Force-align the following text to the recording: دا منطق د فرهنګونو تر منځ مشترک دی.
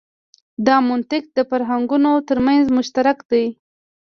دا 0.67 0.75
منطق 0.89 1.23
د 1.37 1.39
فرهنګونو 1.49 2.11
تر 2.29 2.37
منځ 2.45 2.63
مشترک 2.77 3.17
دی. 3.31 3.45